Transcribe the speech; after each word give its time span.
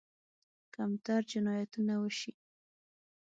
کمتر 0.75 1.19
جنایتونه 1.31 1.93
وشي. 2.01 2.33